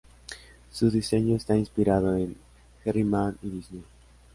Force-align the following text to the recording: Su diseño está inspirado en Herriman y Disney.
Su 0.71 0.89
diseño 0.89 1.35
está 1.35 1.55
inspirado 1.55 2.17
en 2.17 2.35
Herriman 2.83 3.37
y 3.43 3.49
Disney. 3.51 3.83